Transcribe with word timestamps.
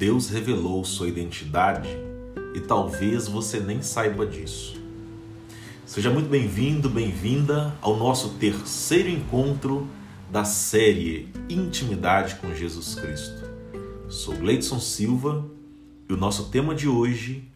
Deus 0.00 0.30
revelou 0.30 0.82
sua 0.82 1.08
identidade 1.08 1.90
e 2.54 2.60
talvez 2.60 3.28
você 3.28 3.60
nem 3.60 3.82
saiba 3.82 4.24
disso. 4.24 4.80
Seja 5.84 6.08
muito 6.08 6.30
bem-vindo, 6.30 6.88
bem-vinda 6.88 7.76
ao 7.82 7.98
nosso 7.98 8.30
terceiro 8.38 9.10
encontro 9.10 9.86
da 10.32 10.42
série 10.42 11.28
Intimidade 11.50 12.36
com 12.36 12.54
Jesus 12.54 12.94
Cristo. 12.94 13.42
Sou 14.08 14.34
Gleidson 14.36 14.80
Silva 14.80 15.44
e 16.08 16.14
o 16.14 16.16
nosso 16.16 16.48
tema 16.48 16.74
de 16.74 16.88
hoje, 16.88 17.46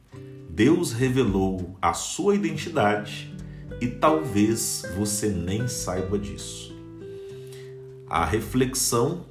Deus 0.50 0.92
revelou 0.92 1.74
a 1.80 1.94
sua 1.94 2.34
identidade 2.34 3.34
e 3.80 3.88
talvez 3.88 4.82
você 4.98 5.30
nem 5.30 5.66
saiba 5.66 6.18
disso. 6.18 6.76
A 8.06 8.22
reflexão, 8.22 9.24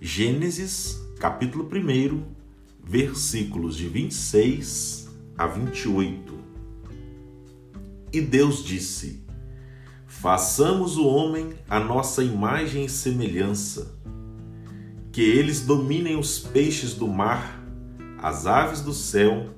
Gênesis 0.00 1.02
capítulo 1.22 1.70
1, 1.72 2.41
versículos 2.82 3.76
de 3.76 3.88
26 3.88 5.08
a 5.36 5.46
28. 5.46 6.38
E 8.12 8.20
Deus 8.20 8.64
disse: 8.64 9.24
Façamos 10.06 10.96
o 10.96 11.06
homem 11.06 11.54
a 11.68 11.80
nossa 11.80 12.22
imagem 12.22 12.84
e 12.84 12.88
semelhança, 12.88 13.98
que 15.10 15.22
eles 15.22 15.60
dominem 15.60 16.18
os 16.18 16.38
peixes 16.38 16.94
do 16.94 17.08
mar, 17.08 17.62
as 18.18 18.46
aves 18.46 18.80
do 18.80 18.92
céu, 18.92 19.54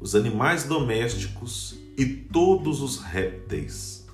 os 0.00 0.14
animais 0.14 0.64
domésticos 0.64 1.78
e 1.96 2.04
todos 2.06 2.80
os 2.80 2.98
répteis. 2.98 4.06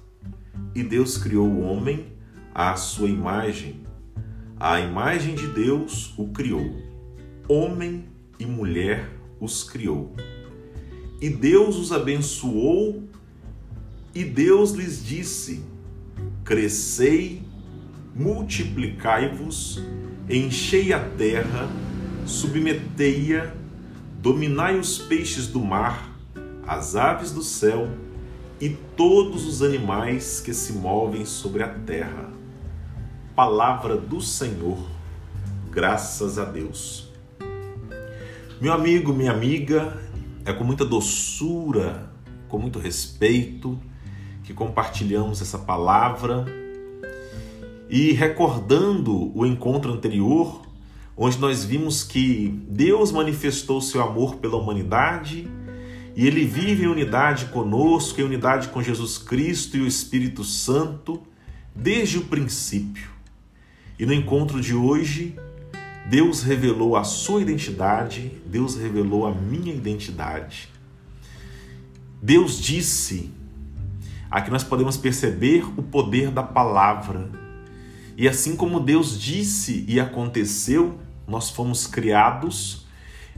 E 0.75 0.83
Deus 0.83 1.17
criou 1.17 1.49
o 1.49 1.63
homem 1.63 2.13
à 2.55 2.77
sua 2.77 3.09
imagem 3.09 3.81
a 4.63 4.79
imagem 4.79 5.35
de 5.35 5.47
Deus 5.47 6.13
o 6.19 6.29
criou, 6.29 6.71
homem 7.49 8.10
e 8.41 8.47
mulher 8.47 9.09
os 9.39 9.63
criou. 9.63 10.13
E 11.21 11.29
Deus 11.29 11.77
os 11.77 11.93
abençoou, 11.93 13.05
e 14.15 14.25
Deus 14.25 14.73
lhes 14.73 15.05
disse: 15.05 15.63
Crescei, 16.45 17.43
multiplicai-vos, 18.17 19.81
enchei 20.29 20.93
a 20.93 20.99
terra, 20.99 21.69
submetei-a, 22.27 23.55
dominai 24.21 24.79
os 24.79 24.99
peixes 24.99 25.47
do 25.47 25.61
mar, 25.61 26.19
as 26.67 26.97
aves 26.97 27.31
do 27.31 27.43
céu 27.43 27.89
e 28.61 28.71
todos 28.97 29.47
os 29.47 29.63
animais 29.63 30.41
que 30.41 30.53
se 30.53 30.73
movem 30.73 31.25
sobre 31.25 31.63
a 31.63 31.69
terra 31.69 32.41
palavra 33.41 33.97
do 33.97 34.21
Senhor. 34.21 34.77
Graças 35.71 36.39
a 36.39 36.45
Deus. 36.45 37.10
Meu 38.61 38.75
amigo, 38.75 39.15
minha 39.15 39.33
amiga, 39.33 39.99
é 40.45 40.53
com 40.53 40.65
muita 40.65 40.85
doçura, 40.85 42.13
com 42.47 42.59
muito 42.59 42.79
respeito 42.79 43.81
que 44.45 44.53
compartilhamos 44.53 45.41
essa 45.41 45.59
palavra 45.59 46.45
e 47.89 48.13
recordando 48.13 49.35
o 49.35 49.47
encontro 49.47 49.91
anterior, 49.91 50.61
onde 51.17 51.39
nós 51.39 51.65
vimos 51.65 52.03
que 52.05 52.63
Deus 52.69 53.11
manifestou 53.11 53.81
seu 53.81 54.03
amor 54.03 54.37
pela 54.37 54.59
humanidade 54.59 55.49
e 56.15 56.27
ele 56.27 56.45
vive 56.45 56.85
em 56.85 56.89
unidade 56.89 57.47
conosco, 57.47 58.21
em 58.21 58.25
unidade 58.25 58.69
com 58.69 58.83
Jesus 58.83 59.17
Cristo 59.17 59.79
e 59.79 59.81
o 59.81 59.87
Espírito 59.87 60.45
Santo 60.45 61.23
desde 61.75 62.19
o 62.19 62.25
princípio. 62.25 63.09
E 63.99 64.05
no 64.05 64.13
encontro 64.13 64.61
de 64.61 64.75
hoje, 64.75 65.35
Deus 66.11 66.43
revelou 66.43 66.97
a 66.97 67.05
sua 67.05 67.41
identidade, 67.41 68.33
Deus 68.45 68.75
revelou 68.75 69.29
a 69.29 69.33
minha 69.33 69.73
identidade. 69.73 70.69
Deus 72.21 72.61
disse, 72.61 73.33
aqui 74.29 74.51
nós 74.51 74.65
podemos 74.65 74.97
perceber 74.97 75.65
o 75.79 75.83
poder 75.85 76.33
da 76.33 76.43
palavra. 76.43 77.31
E 78.17 78.29
assim 78.29 78.57
como 78.57 78.81
Deus 78.81 79.21
disse 79.21 79.85
e 79.87 80.01
aconteceu, 80.01 80.99
nós 81.29 81.49
fomos 81.49 81.87
criados. 81.87 82.85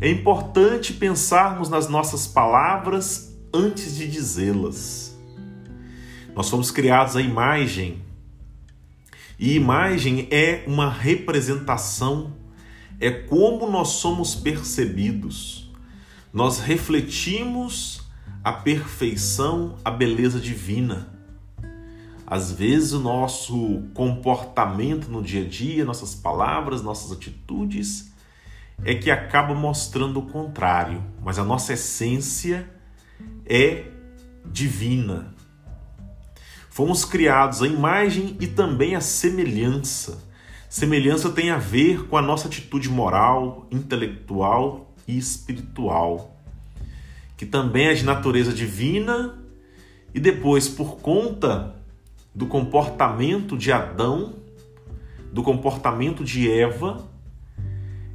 É 0.01 0.09
importante 0.09 0.95
pensarmos 0.95 1.69
nas 1.69 1.91
nossas 1.91 2.27
palavras 2.27 3.37
antes 3.53 3.95
de 3.95 4.09
dizê-las. 4.09 5.15
Nós 6.35 6.49
fomos 6.49 6.71
criados 6.71 7.17
à 7.17 7.21
imagem 7.21 8.01
e 9.39 9.57
imagem 9.57 10.27
é 10.31 10.65
uma 10.67 10.89
representação, 10.89 12.33
é 13.03 13.11
como 13.11 13.69
nós 13.69 13.89
somos 13.89 14.37
percebidos. 14.37 15.69
Nós 16.33 16.61
refletimos 16.61 18.01
a 18.45 18.53
perfeição, 18.53 19.75
a 19.85 19.91
beleza 19.91 20.39
divina. 20.39 21.09
Às 22.25 22.53
vezes 22.53 22.93
o 22.93 23.01
nosso 23.01 23.83
comportamento 23.93 25.11
no 25.11 25.21
dia 25.21 25.43
a 25.43 25.49
dia, 25.49 25.85
nossas 25.85 26.15
palavras, 26.15 26.81
nossas 26.81 27.11
atitudes 27.11 28.13
é 28.85 28.95
que 28.95 29.11
acaba 29.11 29.53
mostrando 29.53 30.21
o 30.21 30.27
contrário, 30.27 31.03
mas 31.21 31.41
a 31.41 31.45
nossa 31.45 31.73
essência 31.73 32.71
é 33.45 33.85
divina. 34.47 35.35
Fomos 36.71 37.05
criados 37.05 37.63
à 37.63 37.67
imagem 37.67 38.37
e 38.41 38.47
também 38.47 38.95
à 38.95 39.01
semelhança. 39.01 40.32
Semelhança 40.73 41.29
tem 41.29 41.51
a 41.51 41.59
ver 41.59 42.07
com 42.07 42.17
a 42.17 42.23
nossa 42.23 42.49
atitude 42.49 42.89
moral, 42.89 43.67
intelectual 43.71 44.91
e 45.07 45.19
espiritual, 45.19 46.35
que 47.37 47.45
também 47.45 47.89
é 47.89 47.93
de 47.93 48.07
natureza 48.07 48.55
divina 48.55 49.39
e 50.15 50.19
depois, 50.19 50.71
por 50.71 50.97
conta 50.97 51.77
do 52.35 52.47
comportamento 52.47 53.55
de 53.55 53.71
Adão, 53.71 54.33
do 55.31 55.43
comportamento 55.43 56.25
de 56.25 56.51
Eva, 56.51 57.07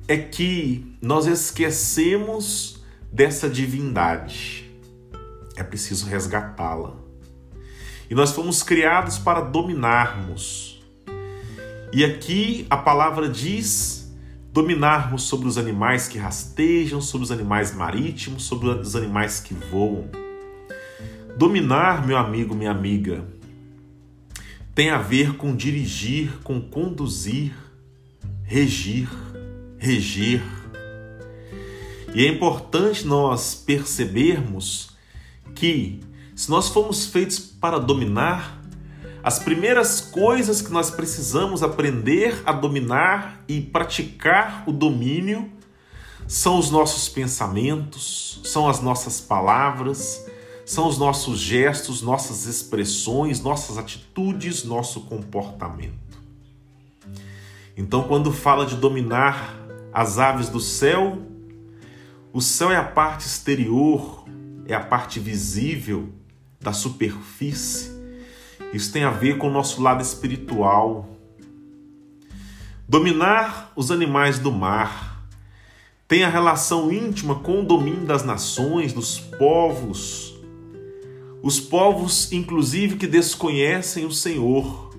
é 0.08 0.18
que 0.18 0.98
nós 1.00 1.28
esquecemos 1.28 2.84
dessa 3.14 3.48
divindade. 3.48 4.68
É 5.56 5.62
preciso 5.62 6.08
resgatá-la. 6.08 6.96
E 8.10 8.16
nós 8.16 8.32
fomos 8.32 8.64
criados 8.64 9.20
para 9.20 9.42
dominarmos. 9.42 10.77
E 11.94 12.04
aqui 12.04 12.68
a 12.70 12.76
palavra 12.76 13.30
diz 13.30 14.14
dominarmos 14.52 15.24
sobre 15.24 15.48
os 15.48 15.58
animais 15.58 16.08
que 16.08 16.18
rastejam, 16.18 17.00
sobre 17.00 17.24
os 17.26 17.32
animais 17.32 17.74
marítimos, 17.74 18.44
sobre 18.44 18.68
os 18.68 18.96
animais 18.96 19.40
que 19.40 19.54
voam. 19.54 20.10
Dominar, 21.38 22.06
meu 22.06 22.18
amigo, 22.18 22.56
minha 22.56 22.72
amiga, 22.72 23.24
tem 24.74 24.90
a 24.90 24.98
ver 24.98 25.38
com 25.38 25.56
dirigir, 25.56 26.40
com 26.44 26.60
conduzir, 26.60 27.54
regir, 28.44 29.10
reger. 29.78 30.42
E 32.14 32.26
é 32.26 32.30
importante 32.30 33.06
nós 33.06 33.56
percebermos 33.56 34.90
que 35.56 36.00
se 36.36 36.50
nós 36.50 36.70
fomos 36.70 37.06
feitos 37.08 37.40
para 37.40 37.80
dominar, 37.80 38.57
as 39.28 39.40
primeiras 39.40 40.00
coisas 40.00 40.62
que 40.62 40.72
nós 40.72 40.90
precisamos 40.90 41.62
aprender 41.62 42.42
a 42.46 42.54
dominar 42.54 43.44
e 43.46 43.60
praticar 43.60 44.64
o 44.66 44.72
domínio 44.72 45.52
são 46.26 46.58
os 46.58 46.72
nossos 46.72 47.10
pensamentos, 47.10 48.40
são 48.46 48.70
as 48.70 48.80
nossas 48.80 49.20
palavras, 49.20 50.26
são 50.66 50.88
os 50.88 50.98
nossos 50.98 51.40
gestos, 51.40 52.02
nossas 52.02 52.46
expressões, 52.46 53.42
nossas 53.42 53.78
atitudes, 53.78 54.64
nosso 54.64 55.02
comportamento. 55.02 56.18
Então, 57.76 58.04
quando 58.04 58.32
fala 58.32 58.66
de 58.66 58.78
dominar 58.78 59.58
as 59.92 60.18
aves 60.18 60.48
do 60.48 60.62
céu, 60.62 61.18
o 62.32 62.40
céu 62.40 62.72
é 62.72 62.78
a 62.78 62.84
parte 62.86 63.26
exterior, 63.26 64.24
é 64.66 64.74
a 64.74 64.80
parte 64.80 65.20
visível 65.20 66.14
da 66.62 66.72
superfície. 66.72 67.97
Isso 68.74 68.92
tem 68.92 69.04
a 69.04 69.10
ver 69.10 69.38
com 69.38 69.48
o 69.48 69.52
nosso 69.52 69.82
lado 69.82 70.02
espiritual. 70.02 71.10
Dominar 72.88 73.72
os 73.76 73.92
animais 73.92 74.40
do 74.40 74.52
mar 74.52 75.28
tem 76.08 76.24
a 76.24 76.30
relação 76.30 76.92
íntima 76.92 77.36
com 77.36 77.62
o 77.62 77.66
domínio 77.66 78.06
das 78.06 78.24
nações, 78.24 78.94
dos 78.94 79.20
povos. 79.20 80.36
Os 81.42 81.60
povos, 81.60 82.32
inclusive, 82.32 82.96
que 82.98 83.08
desconhecem 83.08 84.06
o 84.06 84.12
Senhor. 84.12 84.96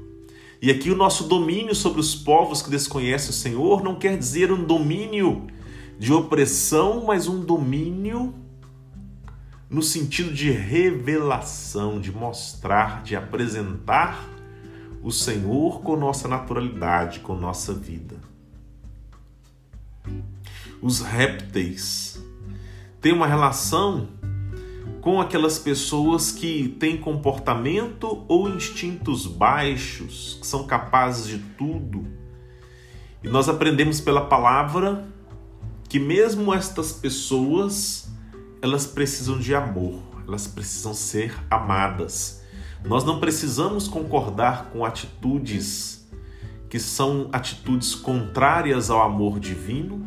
E 0.61 0.71
aqui 0.71 0.91
o 0.91 0.97
nosso 0.97 1.25
domínio 1.25 1.75
sobre 1.75 2.01
os 2.01 2.15
povos 2.15 2.61
que 2.63 2.71
desconhecem 2.71 3.31
o 3.31 3.33
Senhor 3.33 3.83
não 3.83 3.95
quer 3.95 4.19
dizer 4.19 4.51
um 4.51 4.65
domínio 4.65 5.47
de 5.99 6.13
opressão, 6.13 7.05
mas 7.07 7.29
um 7.29 7.41
domínio 7.41 8.35
no 9.71 9.83
sentido 9.83 10.33
de 10.33 10.51
revelação, 10.51 12.01
de 12.01 12.11
mostrar, 12.11 13.03
de 13.03 13.15
apresentar 13.15 14.27
o 15.03 15.13
Senhor 15.13 15.83
com 15.83 15.97
nossa 15.97 16.27
naturalidade, 16.27 17.21
com 17.21 17.35
nossa 17.35 17.73
vida. 17.75 18.17
os 20.81 21.01
répteis, 21.01 22.23
tem 23.01 23.13
uma 23.13 23.27
relação 23.27 24.09
com 25.01 25.21
aquelas 25.21 25.59
pessoas 25.59 26.33
que 26.33 26.77
têm 26.81 26.97
comportamento 26.97 28.25
ou 28.29 28.49
instintos 28.49 29.27
baixos, 29.27 30.39
que 30.41 30.47
são 30.47 30.67
capazes 30.67 31.27
de 31.27 31.39
tudo. 31.57 32.07
E 33.23 33.29
nós 33.29 33.49
aprendemos 33.49 34.01
pela 34.01 34.27
palavra 34.27 35.07
que 35.89 35.99
mesmo 35.99 36.53
estas 36.53 36.93
pessoas, 36.93 38.09
elas 38.61 38.87
precisam 38.87 39.39
de 39.39 39.55
amor, 39.55 40.03
elas 40.27 40.47
precisam 40.47 40.93
ser 40.95 41.35
amadas. 41.51 42.43
Nós 42.85 43.05
não 43.05 43.19
precisamos 43.19 43.89
concordar 43.89 44.67
com 44.73 44.85
atitudes 44.85 46.07
que 46.69 46.79
são 46.79 47.29
atitudes 47.33 47.95
contrárias 47.95 48.91
ao 48.91 49.01
amor 49.01 49.41
divino, 49.41 50.07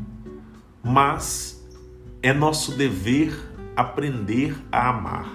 mas 0.83 1.65
é 2.21 2.31
nosso 2.31 2.73
dever 2.73 3.35
aprender 3.75 4.55
a 4.71 4.89
amar. 4.89 5.31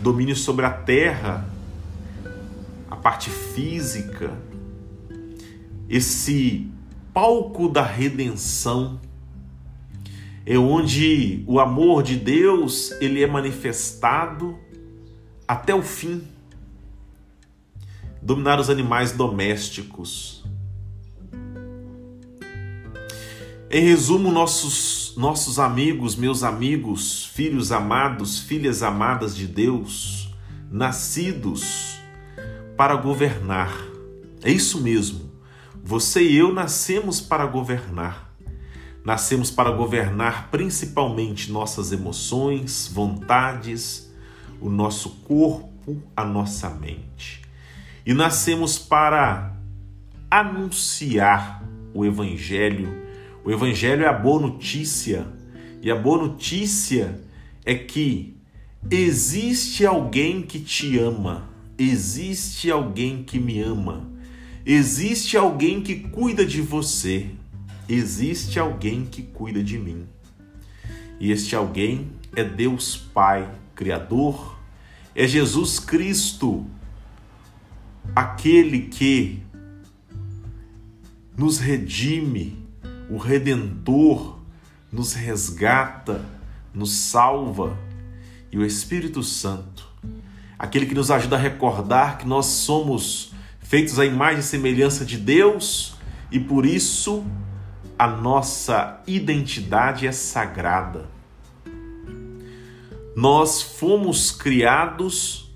Domínio 0.00 0.36
sobre 0.36 0.66
a 0.66 0.70
terra, 0.70 1.48
a 2.90 2.96
parte 2.96 3.30
física, 3.30 4.36
esse 5.88 6.70
palco 7.12 7.68
da 7.68 7.82
redenção 7.82 9.00
é 10.50 10.56
onde 10.56 11.44
o 11.46 11.60
amor 11.60 12.02
de 12.02 12.16
Deus 12.16 12.90
ele 13.02 13.22
é 13.22 13.26
manifestado 13.26 14.58
até 15.46 15.74
o 15.74 15.82
fim. 15.82 16.22
Dominar 18.22 18.58
os 18.58 18.70
animais 18.70 19.12
domésticos. 19.12 20.42
Em 23.70 23.82
resumo, 23.82 24.32
nossos 24.32 25.14
nossos 25.18 25.58
amigos, 25.58 26.16
meus 26.16 26.42
amigos, 26.42 27.26
filhos 27.26 27.70
amados, 27.70 28.38
filhas 28.38 28.82
amadas 28.82 29.36
de 29.36 29.46
Deus, 29.46 30.30
nascidos 30.70 31.98
para 32.74 32.96
governar. 32.96 33.76
É 34.42 34.50
isso 34.50 34.80
mesmo. 34.80 35.30
Você 35.84 36.22
e 36.22 36.38
eu 36.38 36.54
nascemos 36.54 37.20
para 37.20 37.44
governar. 37.44 38.27
Nascemos 39.08 39.50
para 39.50 39.70
governar 39.70 40.50
principalmente 40.50 41.50
nossas 41.50 41.92
emoções, 41.92 42.90
vontades, 42.92 44.12
o 44.60 44.68
nosso 44.68 45.22
corpo, 45.24 45.96
a 46.14 46.26
nossa 46.26 46.68
mente. 46.68 47.40
E 48.04 48.12
nascemos 48.12 48.78
para 48.78 49.56
anunciar 50.30 51.64
o 51.94 52.04
Evangelho. 52.04 53.02
O 53.42 53.50
Evangelho 53.50 54.04
é 54.04 54.08
a 54.08 54.12
boa 54.12 54.42
notícia. 54.42 55.26
E 55.80 55.90
a 55.90 55.96
boa 55.96 56.24
notícia 56.24 57.18
é 57.64 57.74
que 57.74 58.36
existe 58.90 59.86
alguém 59.86 60.42
que 60.42 60.60
te 60.60 60.98
ama, 60.98 61.48
existe 61.78 62.70
alguém 62.70 63.22
que 63.22 63.38
me 63.38 63.58
ama, 63.58 64.06
existe 64.66 65.34
alguém 65.34 65.80
que 65.80 65.94
cuida 65.94 66.44
de 66.44 66.60
você, 66.60 67.30
existe 67.88 68.58
alguém 68.58 69.06
que 69.06 69.22
cuida 69.22 69.62
de 69.62 69.78
mim. 69.78 70.06
E 71.18 71.32
este 71.32 71.56
alguém 71.56 72.10
é 72.36 72.44
Deus 72.44 72.96
Pai, 72.96 73.50
Criador, 73.74 74.58
é 75.14 75.26
Jesus 75.26 75.80
Cristo, 75.80 76.66
aquele 78.14 78.82
que 78.82 79.42
nos 81.36 81.58
redime, 81.58 82.64
o 83.10 83.16
Redentor, 83.16 84.38
nos 84.92 85.14
resgata, 85.14 86.24
nos 86.74 86.92
salva, 86.92 87.76
e 88.50 88.58
o 88.58 88.64
Espírito 88.64 89.22
Santo, 89.22 89.88
aquele 90.58 90.86
que 90.86 90.94
nos 90.94 91.10
ajuda 91.10 91.36
a 91.36 91.38
recordar 91.38 92.18
que 92.18 92.26
nós 92.26 92.46
somos 92.46 93.32
feitos 93.60 93.98
à 93.98 94.06
imagem 94.06 94.40
e 94.40 94.42
semelhança 94.42 95.04
de 95.04 95.18
Deus 95.18 95.94
e 96.32 96.40
por 96.40 96.64
isso 96.64 97.24
a 97.98 98.06
nossa 98.06 99.02
identidade 99.08 100.06
é 100.06 100.12
sagrada. 100.12 101.08
Nós 103.16 103.60
fomos 103.60 104.30
criados 104.30 105.52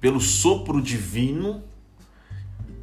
pelo 0.00 0.20
sopro 0.20 0.80
divino, 0.80 1.64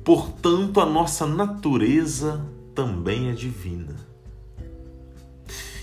portanto, 0.03 0.81
a 0.81 0.85
nossa 0.85 1.25
natureza 1.25 2.45
também 2.75 3.29
é 3.29 3.31
divina. 3.31 3.95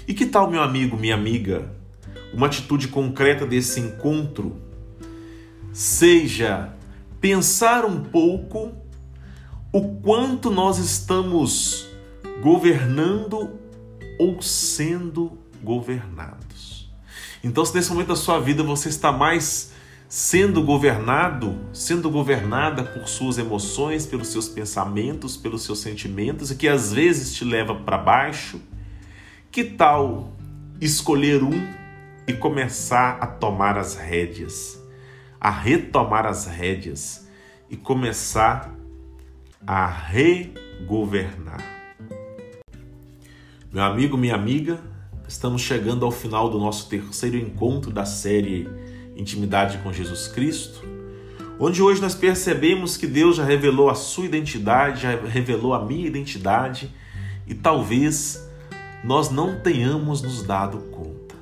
E 0.07 0.13
que 0.13 0.27
tal, 0.27 0.51
meu 0.51 0.63
amigo, 0.63 0.97
minha 0.97 1.15
amiga, 1.15 1.73
uma 2.35 2.49
atitude 2.49 2.89
concreta 2.89 3.47
desse 3.47 3.81
encontro 3.81 4.61
seja 5.73 6.75
pensar 7.19 7.87
um 7.87 8.05
pouco 8.05 8.73
o 9.73 9.97
quanto 10.01 10.51
nós 10.51 10.79
estamos 10.79 11.88
governando 12.41 13.59
ou 14.19 14.41
sendo 14.41 15.39
governados. 15.63 16.91
Então, 17.43 17.65
se 17.65 17.75
nesse 17.75 17.91
momento 17.91 18.09
da 18.09 18.17
sua 18.17 18.41
vida 18.41 18.63
você 18.63 18.89
está 18.89 19.13
mais 19.13 19.73
sendo 20.09 20.63
governado, 20.63 21.59
sendo 21.73 22.11
governada 22.11 22.83
por 22.83 23.07
suas 23.07 23.39
emoções, 23.39 24.07
pelos 24.07 24.29
seus 24.29 24.49
pensamentos, 24.49 25.37
pelos 25.37 25.63
seus 25.63 25.81
sentimentos 25.81 26.51
e 26.51 26.57
que 26.57 26.67
às 26.67 26.93
vezes 26.93 27.35
te 27.35 27.45
leva 27.45 27.75
para 27.75 27.99
baixo, 27.99 28.61
que 29.51 29.65
tal 29.65 30.33
escolher 30.81 31.43
um 31.43 31.79
e 32.27 32.33
começar 32.33 33.19
a 33.21 33.27
tomar 33.27 33.77
as 33.77 33.97
rédeas, 33.97 34.83
a 35.41 35.51
retomar 35.51 36.27
as 36.27 36.47
rédeas 36.47 37.29
e 37.69 37.77
começar 37.77 38.75
a 39.67 39.87
regovernar? 39.87 41.78
Meu 43.71 43.83
amigo, 43.83 44.17
minha 44.17 44.35
amiga, 44.35 44.81
estamos 45.29 45.61
chegando 45.61 46.03
ao 46.03 46.11
final 46.11 46.49
do 46.49 46.59
nosso 46.59 46.89
terceiro 46.89 47.37
encontro 47.37 47.91
da 47.91 48.07
série 48.07 48.67
Intimidade 49.15 49.77
com 49.79 49.93
Jesus 49.93 50.27
Cristo, 50.27 50.83
onde 51.61 51.83
hoje 51.83 52.01
nós 52.01 52.15
percebemos 52.15 52.97
que 52.97 53.07
Deus 53.07 53.37
já 53.37 53.45
revelou 53.45 53.91
a 53.91 53.95
sua 53.95 54.25
identidade, 54.25 55.03
já 55.03 55.11
revelou 55.21 55.75
a 55.75 55.85
minha 55.85 56.07
identidade 56.07 56.91
e 57.47 57.55
talvez 57.55 58.43
nós 59.05 59.31
não 59.31 59.61
tenhamos 59.61 60.23
nos 60.23 60.43
dado 60.43 60.79
conta. 60.91 61.35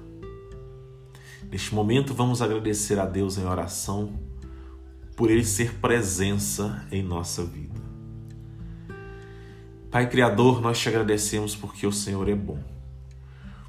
Neste 1.49 1.73
momento, 1.73 2.13
vamos 2.13 2.43
agradecer 2.43 2.99
a 2.99 3.07
Deus 3.07 3.39
em 3.39 3.45
oração 3.45 4.19
por 5.15 5.31
Ele 5.31 5.45
ser 5.45 5.75
presença 5.75 6.85
em 6.91 7.05
nossa 7.05 7.45
vida. 7.45 7.76
Pai 9.91 10.09
Criador, 10.09 10.61
nós 10.61 10.79
te 10.79 10.89
agradecemos 10.89 11.55
porque 11.55 11.87
o 11.87 11.93
Senhor 11.93 12.29
é 12.29 12.35
bom. 12.35 12.59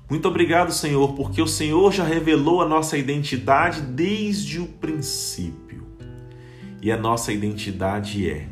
Muito 0.10 0.28
obrigado, 0.28 0.72
Senhor, 0.72 1.14
porque 1.14 1.42
o 1.42 1.48
Senhor 1.48 1.92
já 1.92 2.04
revelou 2.04 2.62
a 2.62 2.68
nossa 2.68 2.98
identidade 2.98 3.82
desde 3.82 4.60
o 4.60 4.66
princípio. 4.66 5.86
E 6.82 6.92
a 6.92 6.98
nossa 6.98 7.34
identidade 7.34 8.30
é: 8.30 8.48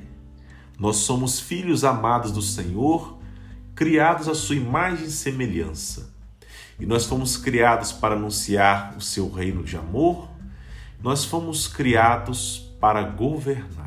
nós 0.77 0.97
somos 0.97 1.39
filhos 1.39 1.83
amados 1.83 2.31
do 2.31 2.41
Senhor, 2.41 3.17
criados 3.73 4.27
à 4.27 4.35
sua 4.35 4.55
imagem 4.55 5.05
e 5.05 5.11
semelhança. 5.11 6.13
E 6.79 6.85
nós 6.85 7.05
fomos 7.05 7.37
criados 7.37 7.91
para 7.93 8.15
anunciar 8.15 8.95
o 8.97 9.01
seu 9.01 9.31
reino 9.31 9.63
de 9.63 9.77
amor, 9.77 10.29
nós 11.01 11.23
fomos 11.23 11.67
criados 11.67 12.69
para 12.81 13.01
governar. 13.03 13.84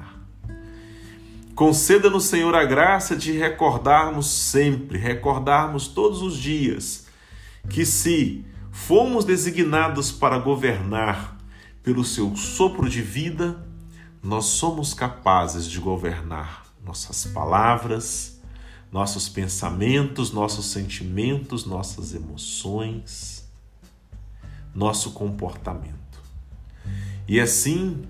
Conceda-nos, 1.58 2.26
Senhor, 2.26 2.54
a 2.54 2.64
graça 2.64 3.16
de 3.16 3.32
recordarmos 3.32 4.30
sempre, 4.30 4.96
recordarmos 4.96 5.88
todos 5.88 6.22
os 6.22 6.36
dias, 6.36 7.08
que 7.68 7.84
se 7.84 8.44
fomos 8.70 9.24
designados 9.24 10.12
para 10.12 10.38
governar 10.38 11.36
pelo 11.82 12.04
seu 12.04 12.36
sopro 12.36 12.88
de 12.88 13.02
vida, 13.02 13.60
nós 14.22 14.44
somos 14.44 14.94
capazes 14.94 15.66
de 15.66 15.80
governar 15.80 16.62
nossas 16.86 17.24
palavras, 17.24 18.40
nossos 18.92 19.28
pensamentos, 19.28 20.32
nossos 20.32 20.66
sentimentos, 20.66 21.66
nossas 21.66 22.14
emoções, 22.14 23.50
nosso 24.72 25.10
comportamento. 25.10 26.22
E 27.26 27.40
assim, 27.40 28.06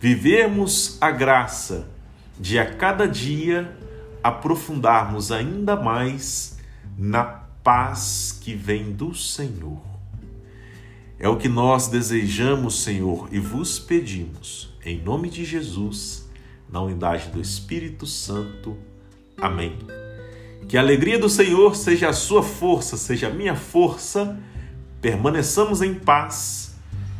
vivemos 0.00 0.96
a 1.02 1.10
graça 1.10 1.97
de 2.38 2.58
a 2.58 2.66
cada 2.66 3.06
dia 3.06 3.76
aprofundarmos 4.22 5.32
ainda 5.32 5.76
mais 5.76 6.58
na 6.96 7.24
paz 7.24 8.38
que 8.40 8.54
vem 8.54 8.92
do 8.92 9.14
Senhor. 9.14 9.80
É 11.18 11.28
o 11.28 11.36
que 11.36 11.48
nós 11.48 11.88
desejamos, 11.88 12.82
Senhor, 12.82 13.28
e 13.32 13.40
vos 13.40 13.78
pedimos, 13.78 14.72
em 14.84 15.00
nome 15.00 15.28
de 15.28 15.44
Jesus, 15.44 16.28
na 16.70 16.80
unidade 16.80 17.28
do 17.28 17.40
Espírito 17.40 18.06
Santo. 18.06 18.76
Amém. 19.36 19.76
Que 20.68 20.76
a 20.76 20.80
alegria 20.80 21.18
do 21.18 21.28
Senhor 21.28 21.74
seja 21.74 22.08
a 22.08 22.12
sua 22.12 22.42
força, 22.42 22.96
seja 22.96 23.28
a 23.28 23.30
minha 23.30 23.56
força. 23.56 24.38
Permaneçamos 25.00 25.80
em 25.80 25.94
paz 25.94 26.76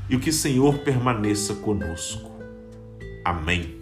e 0.08 0.16
o 0.16 0.20
que 0.20 0.30
o 0.30 0.32
Senhor 0.32 0.78
permaneça 0.78 1.54
conosco. 1.54 2.30
Amém. 3.24 3.77